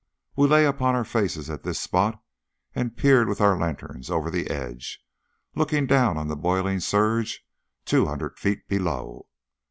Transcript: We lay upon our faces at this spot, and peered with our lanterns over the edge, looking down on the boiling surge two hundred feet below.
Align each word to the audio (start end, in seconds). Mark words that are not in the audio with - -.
We 0.35 0.47
lay 0.47 0.65
upon 0.65 0.95
our 0.95 1.05
faces 1.05 1.47
at 1.47 1.61
this 1.61 1.79
spot, 1.79 2.23
and 2.73 2.97
peered 2.97 3.27
with 3.29 3.39
our 3.39 3.55
lanterns 3.55 4.09
over 4.09 4.31
the 4.31 4.49
edge, 4.49 4.99
looking 5.53 5.85
down 5.85 6.17
on 6.17 6.27
the 6.27 6.35
boiling 6.35 6.79
surge 6.79 7.45
two 7.85 8.07
hundred 8.07 8.39
feet 8.39 8.67
below. 8.67 9.27